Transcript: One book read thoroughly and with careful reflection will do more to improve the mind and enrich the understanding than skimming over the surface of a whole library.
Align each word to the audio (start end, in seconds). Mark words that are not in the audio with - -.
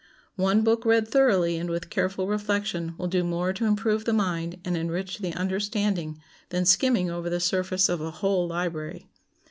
One 0.37 0.63
book 0.63 0.83
read 0.83 1.07
thoroughly 1.07 1.59
and 1.59 1.69
with 1.69 1.91
careful 1.91 2.25
reflection 2.27 2.95
will 2.97 3.05
do 3.05 3.23
more 3.23 3.53
to 3.53 3.65
improve 3.67 4.03
the 4.03 4.13
mind 4.13 4.59
and 4.65 4.75
enrich 4.75 5.19
the 5.19 5.31
understanding 5.35 6.19
than 6.49 6.65
skimming 6.65 7.11
over 7.11 7.29
the 7.29 7.39
surface 7.39 7.87
of 7.87 8.01
a 8.01 8.09
whole 8.09 8.47
library. 8.47 9.11